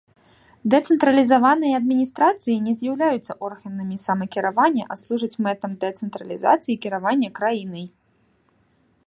[0.73, 7.85] Дэцэнтралізаваныя адміністрацыі не з'яўляюцца органамі самакіравання, а служаць мэтам дэцэнтралізацыі кіравання краінай.